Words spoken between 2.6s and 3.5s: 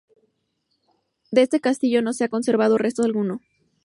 resto alguno.